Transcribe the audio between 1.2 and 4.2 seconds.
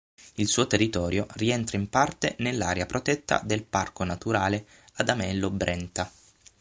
rientra in parte nell'area protetta del Parco